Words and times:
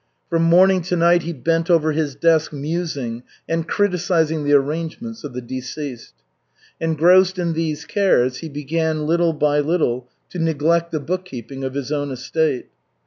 From 0.31 0.41
morning 0.41 0.81
to 0.81 0.95
night 0.95 1.21
he 1.21 1.31
bent 1.31 1.69
over 1.69 1.91
his 1.91 2.15
desk 2.15 2.51
musing 2.51 3.21
and 3.47 3.67
criticizing 3.67 4.43
the 4.43 4.53
arrangements 4.53 5.23
of 5.23 5.33
the 5.33 5.43
deceased. 5.43 6.15
Engrossed 6.79 7.37
in 7.37 7.53
these 7.53 7.85
cares 7.85 8.37
he 8.37 8.49
began 8.49 9.05
little 9.05 9.33
by 9.33 9.59
little 9.59 10.09
to 10.31 10.39
neglect 10.39 10.91
the 10.91 10.99
bookkeeping 10.99 11.63
of 11.63 11.75
his 11.75 11.91
own 11.91 12.09
estate. 12.09 12.69